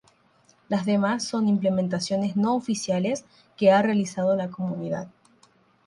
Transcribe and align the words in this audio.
Las 0.67 0.87
demás 0.87 1.25
son 1.25 1.47
implementaciones 1.47 2.35
no 2.35 2.55
oficiales 2.55 3.23
que 3.55 3.71
ha 3.71 3.83
realizado 3.83 4.35
la 4.35 4.49
comunidad. 4.49 5.09